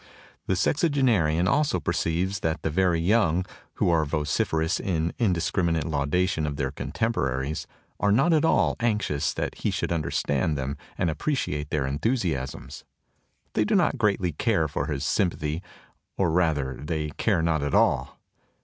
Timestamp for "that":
2.39-2.63, 9.35-9.59